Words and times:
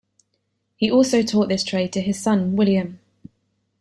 He 0.77 0.89
also 0.89 1.21
taught 1.21 1.49
this 1.49 1.63
trade 1.63 1.93
to 1.93 2.01
his 2.01 2.19
son 2.19 2.55
William. 2.55 2.97